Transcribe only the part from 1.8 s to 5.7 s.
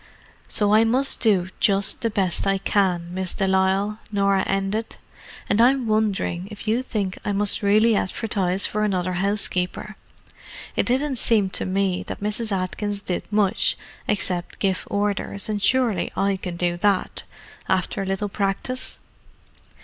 the best I can, Miss de Lisle," Norah ended. "And